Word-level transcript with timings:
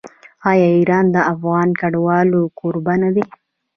آیا 0.49 0.67
ایران 0.77 1.05
د 1.15 1.17
افغان 1.33 1.69
کډوالو 1.79 2.41
کوربه 2.59 2.93
نه 3.03 3.09
دی؟ 3.15 3.23